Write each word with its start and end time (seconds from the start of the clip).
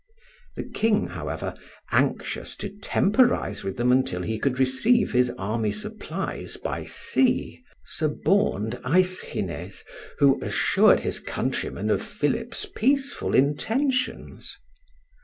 The 0.55 0.63
king, 0.63 1.09
however, 1.09 1.53
anxious 1.91 2.55
to 2.55 2.69
temporize 2.79 3.63
with 3.63 3.77
them 3.77 3.91
until 3.91 4.23
he 4.23 4.39
could 4.39 4.57
receive 4.57 5.11
his 5.11 5.29
army 5.37 5.71
supplies 5.71 6.57
by 6.57 6.85
sea, 6.85 7.61
suborned 7.85 8.79
Aeschines, 8.83 9.83
who 10.17 10.41
assured 10.43 11.01
his 11.01 11.19
countrymen 11.19 11.91
of 11.91 12.01
Philip's 12.01 12.65
peaceful 12.65 13.35
intentions. 13.35 14.57